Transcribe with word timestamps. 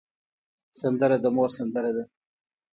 سندره 0.79 1.17
د 1.21 1.25
مور 1.35 1.49
سندره 1.57 1.91
ده 1.95 2.03